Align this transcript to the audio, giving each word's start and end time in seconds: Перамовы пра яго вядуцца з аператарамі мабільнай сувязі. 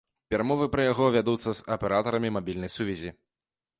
Перамовы 0.33 0.65
пра 0.75 0.85
яго 0.91 1.05
вядуцца 1.17 1.49
з 1.59 1.67
аператарамі 1.75 2.33
мабільнай 2.39 2.75
сувязі. 2.77 3.13